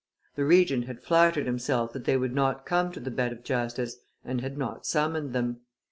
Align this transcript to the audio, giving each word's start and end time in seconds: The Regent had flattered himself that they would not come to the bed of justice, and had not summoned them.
The 0.33 0.45
Regent 0.45 0.85
had 0.85 1.03
flattered 1.03 1.45
himself 1.45 1.93
that 1.93 2.05
they 2.05 2.17
would 2.17 2.33
not 2.33 2.65
come 2.65 2.91
to 2.91 2.99
the 2.99 3.11
bed 3.11 3.31
of 3.31 3.43
justice, 3.43 3.97
and 4.25 4.41
had 4.41 4.57
not 4.57 4.83
summoned 4.83 5.31
them. 5.33 5.59